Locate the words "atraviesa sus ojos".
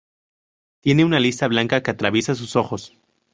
1.91-2.97